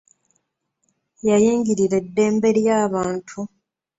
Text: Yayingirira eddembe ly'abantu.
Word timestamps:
Yayingirira 1.27 1.95
eddembe 2.03 2.49
ly'abantu. 2.57 3.39